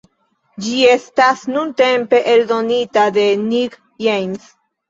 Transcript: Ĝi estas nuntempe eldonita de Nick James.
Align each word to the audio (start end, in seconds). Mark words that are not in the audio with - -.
Ĝi 0.67 0.79
estas 0.93 1.43
nuntempe 1.57 2.23
eldonita 2.33 3.07
de 3.19 3.29
Nick 3.45 3.81
James. 4.09 4.53